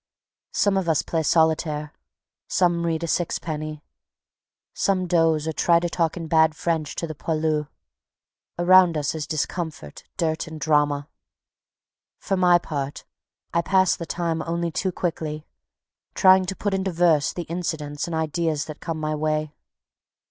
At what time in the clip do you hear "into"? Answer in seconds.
16.73-16.91